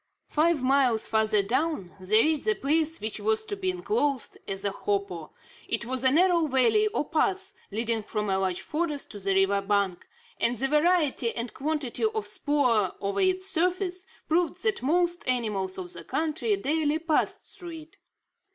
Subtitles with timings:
[0.29, 4.71] Five miles farther down, they reached the place which was to be enclosed as a
[4.71, 5.31] hopo.
[5.67, 9.61] It was a narrow valley or pass, leading from a large forest to the river
[9.61, 10.07] bank,
[10.39, 15.93] and the variety and quantity of spoor over its surface, proved that most animals of
[15.93, 17.97] the country daily passed through it.